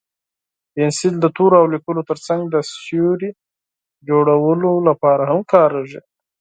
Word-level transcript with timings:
پنسل 0.73 1.13
د 1.21 1.25
تورو 1.35 1.55
او 1.61 1.65
لیکلو 1.73 2.01
تر 2.09 2.17
څنګ 2.27 2.41
د 2.49 2.55
سیوري 2.71 3.31
جوړولو 4.09 4.71
لپاره 4.87 5.23
هم 5.31 5.39
کارېږي. 5.53 5.99